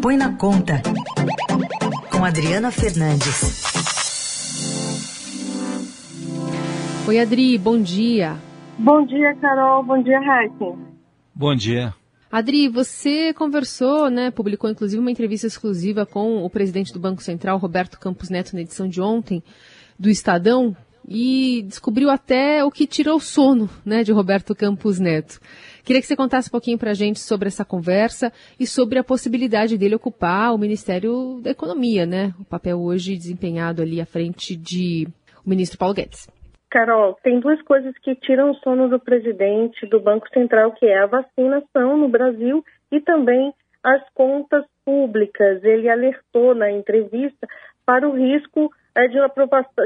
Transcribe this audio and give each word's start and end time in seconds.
Põe 0.00 0.16
na 0.16 0.36
Conta, 0.36 0.80
com 2.12 2.24
Adriana 2.24 2.70
Fernandes. 2.70 3.62
Oi, 7.08 7.18
Adri, 7.18 7.58
bom 7.58 7.80
dia. 7.80 8.36
Bom 8.78 9.04
dia, 9.04 9.34
Carol. 9.40 9.82
Bom 9.82 10.00
dia, 10.00 10.20
Raíssa. 10.20 10.78
Bom 11.34 11.54
dia. 11.54 11.92
Adri, 12.30 12.68
você 12.68 13.34
conversou, 13.34 14.08
né, 14.08 14.30
publicou 14.30 14.70
inclusive 14.70 15.00
uma 15.00 15.10
entrevista 15.10 15.48
exclusiva 15.48 16.06
com 16.06 16.44
o 16.44 16.50
presidente 16.50 16.92
do 16.92 17.00
Banco 17.00 17.22
Central, 17.22 17.58
Roberto 17.58 17.98
Campos 17.98 18.30
Neto, 18.30 18.54
na 18.54 18.60
edição 18.60 18.86
de 18.86 19.00
ontem 19.00 19.42
do 19.98 20.08
Estadão, 20.08 20.76
e 21.08 21.64
descobriu 21.66 22.10
até 22.10 22.62
o 22.62 22.70
que 22.70 22.86
tirou 22.86 23.16
o 23.16 23.20
sono, 23.20 23.68
né, 23.84 24.04
de 24.04 24.12
Roberto 24.12 24.54
Campos 24.54 25.00
Neto. 25.00 25.40
Queria 25.88 26.02
que 26.02 26.06
você 26.06 26.16
contasse 26.16 26.50
um 26.50 26.52
pouquinho 26.52 26.76
para 26.76 26.90
a 26.90 26.94
gente 26.94 27.18
sobre 27.18 27.48
essa 27.48 27.64
conversa 27.64 28.30
e 28.60 28.66
sobre 28.66 28.98
a 28.98 29.02
possibilidade 29.02 29.78
dele 29.78 29.94
ocupar 29.94 30.54
o 30.54 30.58
Ministério 30.58 31.40
da 31.42 31.52
Economia, 31.52 32.04
né, 32.04 32.34
o 32.38 32.44
papel 32.44 32.78
hoje 32.78 33.16
desempenhado 33.16 33.80
ali 33.80 33.98
à 33.98 34.04
frente 34.04 34.54
de 34.54 35.08
o 35.46 35.48
ministro 35.48 35.78
Paulo 35.78 35.94
Guedes. 35.94 36.28
Carol, 36.70 37.16
tem 37.24 37.40
duas 37.40 37.62
coisas 37.62 37.96
que 38.02 38.14
tiram 38.16 38.50
o 38.50 38.54
sono 38.56 38.90
do 38.90 39.00
presidente 39.00 39.86
do 39.86 39.98
Banco 39.98 40.28
Central, 40.28 40.72
que 40.72 40.84
é 40.84 40.98
a 40.98 41.06
vacinação 41.06 41.96
no 41.96 42.10
Brasil 42.10 42.62
e 42.92 43.00
também 43.00 43.54
as 43.82 44.02
contas 44.12 44.66
públicas. 44.84 45.64
Ele 45.64 45.88
alertou 45.88 46.54
na 46.54 46.70
entrevista 46.70 47.48
para 47.88 48.06
o 48.06 48.14
risco 48.14 48.70
é, 48.94 49.08
de, 49.08 49.18
uma, 49.18 49.30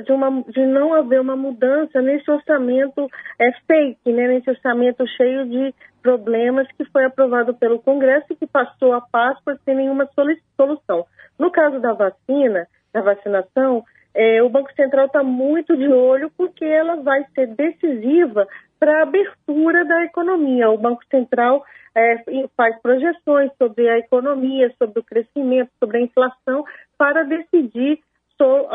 de, 0.04 0.12
uma, 0.12 0.42
de 0.48 0.66
não 0.66 0.92
haver 0.92 1.20
uma 1.20 1.36
mudança 1.36 2.02
nesse 2.02 2.28
orçamento 2.28 3.08
é, 3.40 3.52
fake, 3.64 4.12
né, 4.12 4.26
nesse 4.26 4.50
orçamento 4.50 5.06
cheio 5.06 5.46
de 5.46 5.72
problemas 6.02 6.66
que 6.76 6.84
foi 6.86 7.04
aprovado 7.04 7.54
pelo 7.54 7.78
Congresso 7.78 8.26
e 8.30 8.34
que 8.34 8.44
passou 8.44 8.92
a 8.92 9.00
Páscoa 9.00 9.56
sem 9.64 9.76
nenhuma 9.76 10.08
solução. 10.56 11.06
No 11.38 11.48
caso 11.52 11.78
da 11.78 11.92
vacina, 11.92 12.66
da 12.92 13.02
vacinação, 13.02 13.84
é, 14.12 14.42
o 14.42 14.48
Banco 14.48 14.74
Central 14.74 15.06
está 15.06 15.22
muito 15.22 15.76
de 15.76 15.86
olho 15.86 16.28
porque 16.36 16.64
ela 16.64 16.96
vai 16.96 17.24
ser 17.36 17.54
decisiva 17.54 18.48
para 18.80 18.98
a 18.98 19.02
abertura 19.04 19.84
da 19.84 20.02
economia. 20.02 20.70
O 20.70 20.76
Banco 20.76 21.04
Central 21.08 21.62
é, 21.94 22.24
faz 22.56 22.80
projeções 22.80 23.50
sobre 23.56 23.88
a 23.88 23.98
economia, 23.98 24.72
sobre 24.78 25.00
o 25.00 25.04
crescimento, 25.04 25.70
sobre 25.78 25.98
a 25.98 26.02
inflação, 26.02 26.64
para 26.96 27.24
decidir 27.24 28.00
so, 28.38 28.68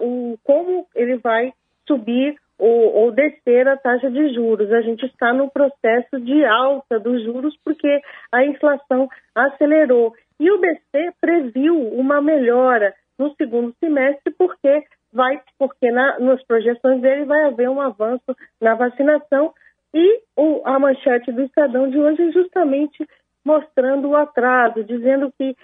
o, 0.00 0.38
como 0.42 0.86
ele 0.94 1.16
vai 1.16 1.52
subir 1.86 2.36
ou, 2.58 2.94
ou, 2.94 3.12
descer 3.12 3.66
a 3.68 3.76
taxa 3.76 4.10
de 4.10 4.32
juros. 4.34 4.72
A 4.72 4.80
gente 4.80 5.04
está 5.06 5.32
no 5.32 5.50
processo 5.50 6.20
de 6.20 6.44
alta 6.44 6.98
dos 7.00 7.22
juros 7.24 7.56
porque 7.64 8.00
a 8.32 8.44
inflação 8.44 9.08
acelerou. 9.34 10.14
E 10.38 10.50
o 10.50 10.58
BC 10.58 11.12
previu 11.20 11.76
uma 11.94 12.20
melhora 12.20 12.94
no 13.18 13.34
segundo 13.34 13.74
semestre, 13.78 14.32
porque 14.36 14.84
vai, 15.12 15.40
porque 15.58 15.90
na, 15.90 16.18
nas 16.18 16.42
projeções 16.44 17.00
dele 17.00 17.24
vai 17.24 17.44
haver 17.44 17.68
um 17.68 17.80
avanço 17.80 18.36
na 18.60 18.74
vacinação 18.74 19.52
e 19.94 20.20
o, 20.36 20.60
a 20.64 20.78
manchete 20.78 21.30
do 21.30 21.42
Estadão 21.42 21.88
de 21.88 21.98
hoje 21.98 22.22
é 22.22 22.32
justamente 22.32 23.08
mostrando 23.44 24.08
o 24.08 24.16
atraso, 24.16 24.82
dizendo 24.82 25.32
que 25.38 25.54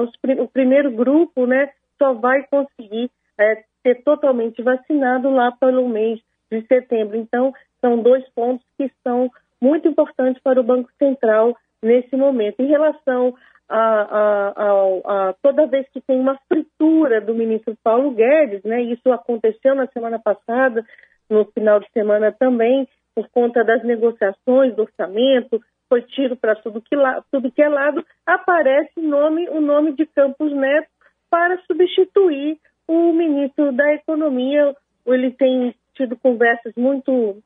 os, 0.00 0.10
o 0.40 0.48
primeiro 0.48 0.90
grupo 0.92 1.46
né, 1.46 1.70
só 1.98 2.14
vai 2.14 2.44
conseguir 2.44 3.10
é, 3.38 3.62
ser 3.82 4.02
totalmente 4.02 4.62
vacinado 4.62 5.28
lá 5.30 5.52
pelo 5.52 5.88
mês 5.88 6.20
de 6.50 6.62
setembro. 6.66 7.16
Então, 7.16 7.52
são 7.80 7.98
dois 7.98 8.26
pontos 8.30 8.64
que 8.78 8.90
são 9.02 9.30
muito 9.60 9.88
importantes 9.88 10.40
para 10.42 10.60
o 10.60 10.64
Banco 10.64 10.90
Central 10.98 11.56
nesse 11.82 12.16
momento. 12.16 12.60
Em 12.60 12.68
relação 12.68 13.34
a, 13.68 13.78
a, 13.78 14.48
a, 14.56 15.28
a, 15.28 15.34
toda 15.42 15.66
vez 15.66 15.86
que 15.90 16.00
tem 16.00 16.18
uma 16.18 16.38
fritura 16.48 17.20
do 17.20 17.34
ministro 17.34 17.76
Paulo 17.82 18.12
Guedes, 18.12 18.62
né? 18.62 18.80
Isso 18.82 19.12
aconteceu 19.12 19.74
na 19.74 19.86
semana 19.88 20.18
passada, 20.18 20.84
no 21.28 21.44
final 21.46 21.78
de 21.80 21.90
semana 21.92 22.32
também, 22.32 22.88
por 23.18 23.28
conta 23.30 23.64
das 23.64 23.82
negociações 23.82 24.76
do 24.76 24.82
orçamento, 24.82 25.60
foi 25.88 26.02
tiro 26.02 26.36
para 26.36 26.54
tudo 26.54 26.80
que, 26.80 26.94
tudo 27.32 27.50
que 27.50 27.60
é 27.60 27.68
lado, 27.68 28.06
aparece 28.24 29.00
nome, 29.00 29.48
o 29.48 29.60
nome 29.60 29.92
de 29.94 30.06
Campos 30.06 30.52
Neto 30.52 30.86
para 31.28 31.60
substituir 31.62 32.60
o 32.86 33.12
ministro 33.12 33.72
da 33.72 33.92
Economia. 33.92 34.72
Ele 35.04 35.32
tem 35.32 35.74
tido 35.94 36.16
conversas 36.16 36.72
muito 36.76 37.38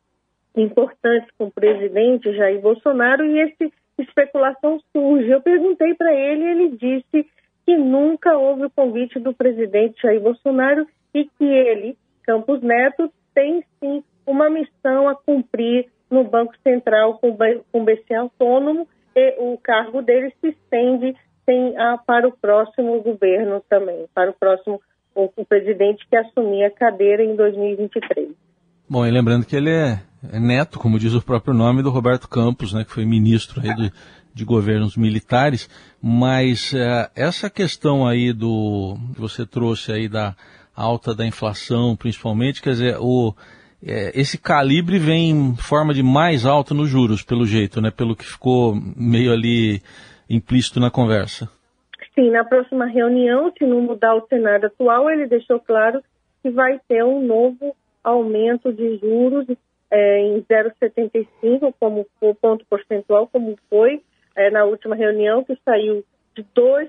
importantes 0.55 1.31
com 1.39 1.47
o 1.47 1.51
presidente 1.51 2.37
Jair 2.37 2.61
Bolsonaro 2.61 3.25
e 3.25 3.41
esse 3.41 3.73
especulação 3.97 4.79
surge. 4.93 5.31
Eu 5.31 5.41
perguntei 5.41 5.95
para 5.95 6.13
ele 6.13 6.43
e 6.43 6.49
ele 6.49 6.69
disse 6.77 7.27
que 7.65 7.79
nunca 7.79 8.37
houve 8.37 8.67
o 8.67 8.71
convite 8.71 9.19
do 9.19 9.33
presidente 9.33 10.03
Jair 10.03 10.21
Bolsonaro 10.21 10.87
e 11.15 11.25
que 11.25 11.45
ele, 11.45 11.97
Campos 12.25 12.61
Neto, 12.61 13.11
tem 13.35 13.65
sim 13.81 14.05
uma 14.27 14.49
missão 14.51 15.09
a 15.09 15.15
cumprir 15.15 15.87
no 16.11 16.25
Banco 16.25 16.55
Central 16.63 17.19
com 17.19 17.37
o 17.73 17.85
BC 17.85 18.15
autônomo 18.15 18.87
e 19.15 19.37
o 19.39 19.59
cargo 19.59 20.03
dele 20.03 20.33
se 20.41 20.49
estende 20.49 21.15
tem, 21.45 21.77
a, 21.77 21.99
para 21.99 22.29
o 22.29 22.33
próximo 22.33 23.01
governo 23.03 23.63
também, 23.69 24.07
para 24.15 24.31
o 24.31 24.35
próximo 24.35 24.81
o, 25.15 25.31
o 25.37 25.45
presidente 25.45 26.07
que 26.09 26.17
assumir 26.17 26.65
a 26.65 26.71
cadeira 26.71 27.23
em 27.23 27.35
2023. 27.35 28.31
Bom, 28.89 29.07
e 29.07 29.11
lembrando 29.11 29.47
que 29.47 29.57
ele 29.57 29.71
é 29.71 30.01
é 30.31 30.39
neto, 30.39 30.79
como 30.79 30.99
diz 30.99 31.15
o 31.15 31.23
próprio 31.23 31.53
nome, 31.53 31.83
do 31.83 31.91
Roberto 31.91 32.29
Campos, 32.29 32.73
né, 32.73 32.85
que 32.85 32.93
foi 32.93 33.05
ministro 33.05 33.61
aí 33.61 33.75
de, 33.75 33.93
de 34.33 34.45
governos 34.45 34.97
militares, 34.97 35.69
mas 36.01 36.73
é, 36.75 37.11
essa 37.17 37.51
questão 37.51 38.07
aí 38.07 38.33
do 38.33 38.97
que 39.15 39.21
você 39.21 39.45
trouxe 39.45 39.91
aí 39.91 40.09
da 40.09 40.37
alta 40.77 41.15
da 41.15 41.27
inflação, 41.27 41.97
principalmente, 41.97 42.63
quer 42.63 42.71
dizer, 42.71 42.97
o, 43.01 43.35
é, 43.85 44.19
esse 44.19 44.39
calibre 44.39 44.99
vem 44.99 45.31
em 45.31 45.57
forma 45.57 45.93
de 45.93 46.03
mais 46.03 46.47
alto 46.47 46.75
nos 46.75 46.89
juros, 46.89 47.23
pelo 47.23 47.45
jeito, 47.45 47.81
né, 47.81 47.91
pelo 47.91 48.15
que 48.15 48.25
ficou 48.25 48.75
meio 48.97 49.33
ali 49.33 49.83
implícito 50.31 50.79
na 50.79 50.91
conversa. 50.91 51.49
Sim, 52.15 52.31
na 52.31 52.45
próxima 52.45 52.87
reunião, 52.87 53.53
se 53.57 53.67
não 53.67 53.81
mudar 53.81 54.15
o 54.15 54.27
cenário 54.29 54.67
atual, 54.67 55.11
ele 55.11 55.27
deixou 55.27 55.59
claro 55.59 56.03
que 56.43 56.51
vai 56.51 56.79
ter 56.87 57.03
um 57.05 57.25
novo 57.25 57.75
aumento 58.05 58.73
de 58.73 58.99
juros 58.99 59.47
é, 59.91 60.21
em 60.21 60.43
0,75 60.43 61.75
como 61.79 62.07
ponto 62.41 62.65
percentual, 62.67 63.29
como 63.29 63.59
foi 63.69 64.03
é, 64.37 64.51
na 64.51 64.65
última 64.65 64.95
reunião, 64.95 65.45
que 65.45 65.59
saiu 65.65 66.05
de 66.35 66.45
2% 66.57 66.89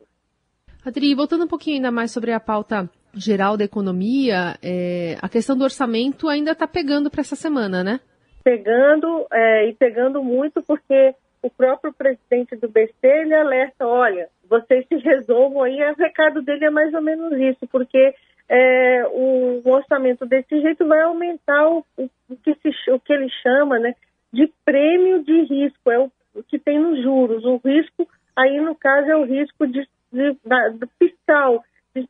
Adri, 0.86 1.14
voltando 1.14 1.46
um 1.46 1.48
pouquinho 1.48 1.78
ainda 1.78 1.92
mais 1.92 2.12
sobre 2.12 2.32
a 2.32 2.40
pauta 2.40 2.90
geral 3.14 3.58
da 3.58 3.66
economia, 3.66 4.58
é, 4.64 5.18
a 5.22 5.28
questão 5.28 5.58
do 5.58 5.64
orçamento 5.64 6.28
ainda 6.28 6.52
está 6.52 6.68
pegando 6.68 7.10
para 7.10 7.22
essa 7.22 7.36
semana, 7.36 7.84
né? 7.84 8.00
pegando 8.44 9.28
é, 9.32 9.70
e 9.70 9.74
pegando 9.74 10.24
muito 10.24 10.62
porque 10.64 11.14
o 11.42 11.50
próprio 11.50 11.94
presidente 11.94 12.56
do 12.56 12.68
BC 12.68 12.94
ele 13.04 13.34
alerta, 13.34 13.86
olha, 13.86 14.28
vocês 14.50 14.86
se 14.88 14.96
resolvam 14.98 15.64
aí, 15.64 15.80
o 15.92 15.96
recado 15.96 16.42
dele 16.42 16.66
é 16.66 16.70
mais 16.70 16.94
ou 16.94 17.02
menos 17.02 17.32
isso, 17.40 17.68
porque 17.72 18.14
é, 18.50 19.06
o, 19.08 19.62
orçamento 19.64 20.26
desse 20.26 20.60
jeito 20.60 20.88
vai 20.88 21.02
aumentar 21.04 21.70
o, 21.70 21.86
o, 21.96 22.36
que 22.44 22.56
se, 22.56 22.92
o 22.92 23.00
que 23.00 23.14
ele 23.14 23.30
chama 23.44 23.78
né, 23.78 23.94
de 24.34 24.52
prêmio 24.66 25.24
de 25.24 25.44
risco, 25.44 25.92
é 25.92 26.00
o, 26.00 26.12
o 26.34 26.44
que 26.44 26.58
tem 26.58 26.80
nos 26.80 27.02
juros. 27.04 27.46
O 27.46 27.62
risco, 27.64 28.08
aí 28.36 28.60
no 28.60 28.74
caso, 28.74 29.08
é 29.08 29.16
o 29.16 29.24
risco 29.24 29.68
de, 29.68 29.88
de, 30.12 30.36
da, 30.44 30.70
do 30.70 30.88
fiscal, 30.98 31.64
de 31.96 32.10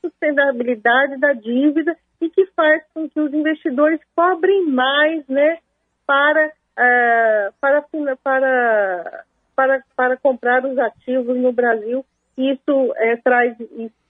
sustentabilidade 0.00 1.18
da 1.18 1.32
dívida 1.32 1.96
e 2.20 2.28
que 2.28 2.44
faz 2.54 2.84
com 2.92 3.08
que 3.08 3.18
os 3.18 3.32
investidores 3.32 4.00
cobrem 4.14 4.66
mais 4.66 5.26
né, 5.28 5.58
para, 6.06 6.46
uh, 6.48 7.54
para, 7.58 7.82
para, 8.22 9.24
para, 9.56 9.82
para 9.96 10.16
comprar 10.18 10.64
os 10.64 10.78
ativos 10.78 11.36
no 11.38 11.52
Brasil 11.52 12.04
isso 12.36 12.92
é, 12.96 13.16
traz, 13.16 13.56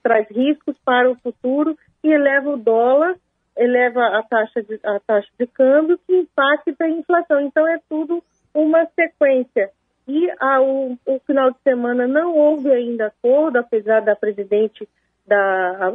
traz 0.03 0.29
riscos 0.31 0.77
para 0.85 1.11
o 1.11 1.17
futuro 1.17 1.77
e 2.03 2.13
eleva 2.13 2.51
o 2.51 2.57
dólar, 2.57 3.17
eleva 3.57 4.19
a 4.19 4.23
taxa 4.23 4.63
de, 4.63 4.79
a 4.83 5.01
taxa 5.01 5.29
de 5.39 5.47
câmbio, 5.47 5.99
que 6.07 6.15
impacta 6.15 6.85
a 6.85 6.89
inflação. 6.89 7.41
Então, 7.41 7.67
é 7.69 7.79
tudo 7.89 8.23
uma 8.55 8.87
sequência. 8.95 9.71
E 10.07 10.31
ao, 10.39 10.93
o 11.07 11.19
final 11.27 11.51
de 11.51 11.59
semana 11.63 12.07
não 12.07 12.37
houve 12.37 12.71
ainda 12.71 13.07
acordo, 13.07 13.59
apesar 13.59 14.01
da 14.01 14.15
presidente, 14.15 14.87
da 15.27 15.95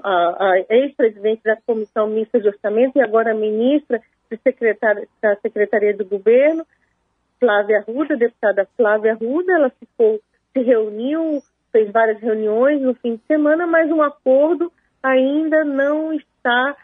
ex-presidente 0.70 1.44
da 1.44 1.56
Comissão 1.58 2.08
Mista 2.08 2.40
de 2.40 2.48
Orçamento 2.48 2.98
e 2.98 3.02
agora 3.02 3.36
ministra 3.36 4.02
de 4.32 4.38
secretária, 4.38 5.08
da 5.22 5.36
Secretaria 5.38 5.96
do 5.96 6.06
Governo, 6.06 6.66
Flávia 7.40 7.80
Arruda, 7.80 8.18
deputada 8.18 8.68
Flávia 8.76 9.14
Arruda, 9.14 9.54
ela 9.54 9.70
ficou, 9.70 10.20
se 10.54 10.60
reuniu, 10.62 11.42
fez 11.72 11.92
várias 11.92 12.20
reuniões 12.20 12.82
no 12.82 12.94
fim 12.96 13.16
de 13.16 13.22
semana, 13.26 13.66
mas 13.66 13.92
um 13.92 14.02
acordo 14.02 14.72
ainda 15.02 15.64
não 15.64 16.14
está 16.14 16.76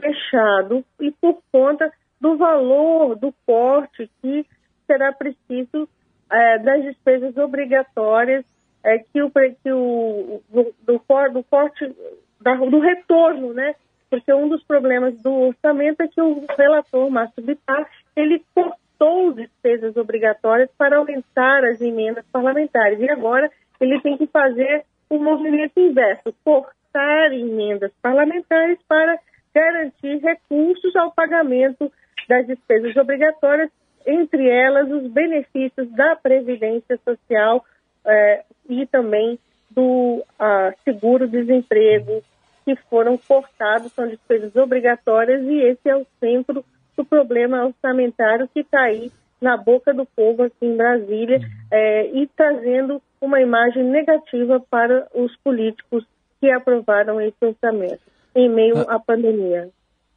fechado 0.00 0.84
e 0.98 1.10
por 1.12 1.38
conta 1.52 1.92
do 2.20 2.36
valor 2.36 3.16
do 3.16 3.32
corte 3.46 4.10
que 4.20 4.46
será 4.86 5.12
preciso 5.12 5.88
é, 6.30 6.58
das 6.58 6.82
despesas 6.82 7.36
obrigatórias 7.36 8.44
é, 8.82 8.98
que 8.98 9.22
o, 9.22 9.30
que 9.30 9.72
o 9.72 10.40
do, 10.48 10.74
do, 10.84 11.44
corte 11.44 11.94
da, 12.40 12.54
do 12.54 12.80
retorno, 12.80 13.52
né? 13.52 13.74
Porque 14.08 14.32
um 14.32 14.48
dos 14.48 14.62
problemas 14.64 15.20
do 15.22 15.32
orçamento 15.32 16.02
é 16.02 16.08
que 16.08 16.20
o 16.20 16.44
relator 16.56 17.10
Márcio 17.10 17.42
Bittar 17.42 17.88
ele 18.16 18.42
cortou 18.54 19.32
despesas 19.32 19.96
obrigatórias 19.96 20.70
para 20.76 20.96
aumentar 20.96 21.64
as 21.64 21.80
emendas 21.80 22.24
parlamentares 22.32 22.98
e 23.00 23.08
agora 23.08 23.50
ele 23.80 24.00
tem 24.00 24.16
que 24.16 24.26
fazer 24.26 24.84
o 25.08 25.16
um 25.16 25.22
movimento 25.22 25.78
inverso, 25.78 26.34
cortar 26.44 27.32
emendas 27.32 27.92
parlamentares 28.00 28.78
para 28.86 29.18
garantir 29.54 30.18
recursos 30.18 30.94
ao 30.96 31.10
pagamento 31.12 31.90
das 32.28 32.46
despesas 32.46 32.94
obrigatórias, 32.96 33.70
entre 34.06 34.48
elas 34.48 34.88
os 34.90 35.10
benefícios 35.10 35.90
da 35.90 36.14
Previdência 36.14 36.98
Social 37.04 37.64
eh, 38.04 38.44
e 38.68 38.86
também 38.86 39.38
do 39.70 40.24
ah, 40.38 40.72
seguro-desemprego, 40.84 42.22
que 42.64 42.76
foram 42.88 43.16
cortados, 43.16 43.92
são 43.92 44.08
despesas 44.08 44.54
obrigatórias, 44.56 45.42
e 45.42 45.60
esse 45.62 45.88
é 45.88 45.96
o 45.96 46.06
centro 46.18 46.64
do 46.96 47.04
problema 47.04 47.66
orçamentário 47.66 48.48
que 48.52 48.60
está 48.60 48.82
aí 48.82 49.10
na 49.40 49.56
boca 49.56 49.94
do 49.94 50.04
povo 50.04 50.42
aqui 50.42 50.66
em 50.66 50.76
Brasília 50.76 51.40
eh, 51.70 52.10
e 52.12 52.26
trazendo 52.28 53.00
uma 53.20 53.40
imagem 53.40 53.84
negativa 53.84 54.60
para 54.70 55.06
os 55.14 55.34
políticos 55.44 56.04
que 56.40 56.50
aprovaram 56.50 57.20
esse 57.20 57.36
orçamento 57.42 58.00
em 58.34 58.48
meio 58.48 58.78
ah, 58.78 58.96
à 58.96 58.98
pandemia. 58.98 59.70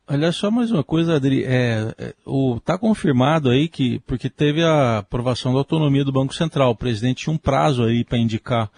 Olha 0.07 0.31
só 0.31 0.51
mais 0.51 0.71
uma 0.71 0.83
coisa, 0.83 1.15
Adri, 1.15 1.44
é, 1.44 1.94
é, 1.97 2.13
o, 2.25 2.59
tá 2.59 2.77
confirmado 2.77 3.50
aí 3.50 3.67
que, 3.67 4.00
porque 4.01 4.29
teve 4.29 4.63
a 4.63 5.00
aprovação 5.00 5.53
da 5.53 5.59
autonomia 5.59 6.03
do 6.03 6.11
Banco 6.11 6.33
Central, 6.33 6.71
o 6.71 6.75
presidente 6.75 7.23
tinha 7.23 7.33
um 7.33 7.38
prazo 7.38 7.83
aí 7.83 8.03
para 8.03 8.17
indicar 8.17 8.69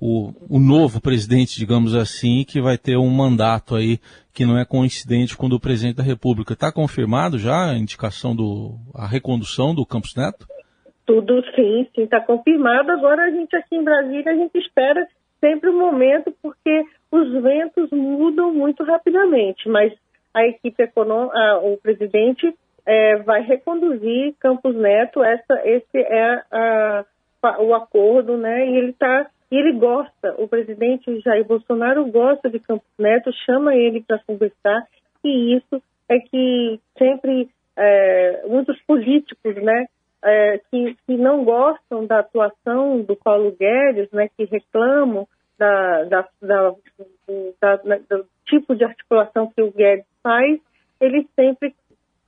o, 0.00 0.32
o, 0.48 0.58
novo 0.58 1.00
presidente, 1.00 1.56
digamos 1.58 1.94
assim, 1.94 2.42
que 2.44 2.60
vai 2.60 2.76
ter 2.76 2.96
um 2.96 3.08
mandato 3.08 3.76
aí 3.76 4.00
que 4.32 4.44
não 4.44 4.58
é 4.58 4.64
coincidente 4.64 5.36
com 5.36 5.46
o 5.46 5.48
do 5.48 5.60
presidente 5.60 5.96
da 5.96 6.02
República. 6.02 6.54
Está 6.54 6.72
confirmado 6.72 7.38
já 7.38 7.70
a 7.70 7.78
indicação 7.78 8.34
do, 8.34 8.76
a 8.94 9.06
recondução 9.06 9.74
do 9.74 9.86
Campos 9.86 10.16
Neto? 10.16 10.46
Tudo 11.04 11.42
sim, 11.54 11.86
sim, 11.94 12.02
está 12.02 12.20
confirmado. 12.20 12.92
Agora 12.92 13.24
a 13.24 13.30
gente 13.30 13.54
aqui 13.56 13.76
em 13.76 13.84
Brasília, 13.84 14.32
a 14.32 14.36
gente 14.36 14.56
espera 14.58 15.06
sempre 15.40 15.70
o 15.70 15.72
um 15.72 15.78
momento, 15.78 16.32
porque 16.40 16.84
os 17.10 17.32
ventos 17.42 17.90
mudam 17.90 18.52
muito 18.52 18.84
rapidamente, 18.84 19.68
mas 19.68 19.92
a 20.32 20.46
equipe 20.46 20.82
econômica, 20.82 21.58
o 21.58 21.76
presidente 21.76 22.54
é, 22.86 23.16
vai 23.16 23.42
reconduzir 23.42 24.34
Campos 24.40 24.74
Neto, 24.74 25.22
essa, 25.22 25.60
esse 25.64 25.98
é 25.98 26.42
a, 26.50 27.04
o 27.58 27.74
acordo, 27.74 28.36
né? 28.36 28.66
E 28.66 28.76
ele 28.76 28.90
está, 28.90 29.26
ele 29.50 29.72
gosta, 29.72 30.34
o 30.38 30.48
presidente 30.48 31.20
Jair 31.20 31.44
Bolsonaro 31.44 32.06
gosta 32.06 32.48
de 32.48 32.58
Campos 32.58 32.88
Neto, 32.98 33.30
chama 33.44 33.74
ele 33.74 34.02
para 34.02 34.20
conversar, 34.26 34.86
e 35.24 35.56
isso 35.56 35.82
é 36.08 36.18
que 36.18 36.80
sempre 36.96 37.48
é, 37.76 38.44
muitos 38.46 38.80
políticos, 38.82 39.54
né? 39.56 39.86
É, 40.22 40.60
que, 40.70 40.96
que, 41.06 41.16
não 41.16 41.44
gostam 41.44 42.06
da 42.06 42.20
atuação 42.20 43.02
do 43.02 43.16
Paulo 43.16 43.52
Guedes, 43.58 44.10
né, 44.12 44.28
que 44.36 44.44
reclamam 44.44 45.26
da, 45.58 46.04
da, 46.04 46.28
da, 46.40 46.70
do 48.08 48.26
tipo 48.46 48.74
de 48.74 48.84
articulação 48.84 49.50
que 49.54 49.62
o 49.62 49.72
Guedes 49.72 50.06
faz, 50.22 50.60
eles 51.00 51.26
sempre, 51.34 51.74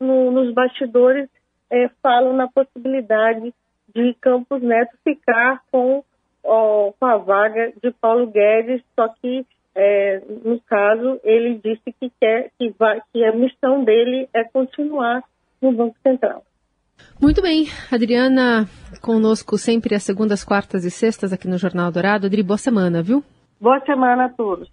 no, 0.01 0.31
nos 0.33 0.53
bastidores, 0.53 1.29
é, 1.71 1.89
falam 2.03 2.33
na 2.33 2.49
possibilidade 2.49 3.55
de 3.95 4.15
Campos 4.21 4.63
Neto 4.63 4.97
ficar 5.05 5.63
com, 5.71 6.03
ó, 6.43 6.93
com 6.93 7.07
a 7.07 7.17
vaga 7.17 7.73
de 7.83 7.91
Paulo 7.93 8.27
Guedes, 8.27 8.83
só 8.97 9.09
que, 9.09 9.47
é, 9.75 10.21
no 10.45 10.61
caso, 10.61 11.21
ele 11.23 11.61
disse 11.63 11.93
que 12.01 12.11
quer 12.21 12.51
que, 12.59 12.71
vai, 12.79 13.01
que 13.13 13.25
a 13.25 13.33
missão 13.33 13.85
dele 13.85 14.29
é 14.33 14.45
continuar 14.45 15.23
no 15.61 15.73
Banco 15.73 15.97
Central. 16.03 16.43
Muito 17.21 17.41
bem, 17.41 17.69
Adriana, 17.91 18.69
conosco 19.01 19.57
sempre 19.57 19.95
às 19.95 20.03
segundas, 20.03 20.45
quartas 20.45 20.85
e 20.85 20.91
sextas 20.91 21.33
aqui 21.33 21.47
no 21.47 21.57
Jornal 21.57 21.91
Dourado. 21.91 22.27
Adri, 22.27 22.43
boa 22.43 22.59
semana, 22.59 23.03
viu? 23.03 23.25
Boa 23.61 23.81
semana 23.81 24.27
a 24.27 24.29
todos. 24.29 24.69